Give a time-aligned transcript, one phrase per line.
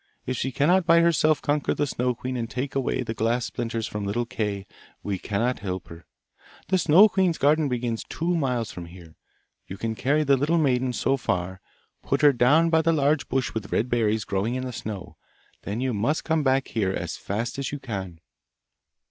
[0.25, 3.85] If she cannot by herself conquer the Snow queen and take away the glass splinters
[3.85, 4.65] from little Kay,
[5.03, 6.05] we cannot help her!
[6.69, 9.15] The Snow queen's garden begins two miles from here.
[9.67, 11.61] You can carry the little maiden so far;
[12.01, 15.17] put her down by the large bush with red berries growing in the snow.
[15.65, 18.21] Then you must come back here as fast as you can.